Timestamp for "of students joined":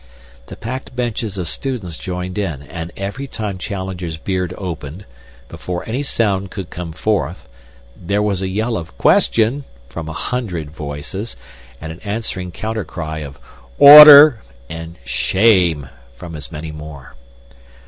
1.37-2.39